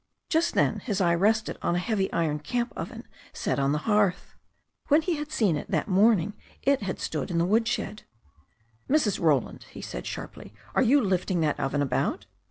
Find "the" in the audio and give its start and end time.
3.71-3.77, 7.37-7.45